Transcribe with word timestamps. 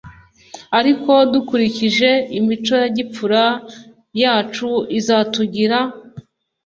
ariko 0.79 1.11
dukurikije 1.33 2.09
imico 2.37 2.73
ya 2.81 2.89
gipfura 2.97 3.43
yacu 4.21 4.69
izatugira 4.99 5.79